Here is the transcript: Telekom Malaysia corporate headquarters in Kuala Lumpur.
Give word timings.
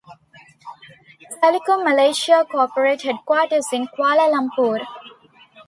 Telekom 1.43 1.83
Malaysia 1.83 2.43
corporate 2.51 3.03
headquarters 3.03 3.67
in 3.71 3.85
Kuala 3.89 4.25
Lumpur. 4.33 4.81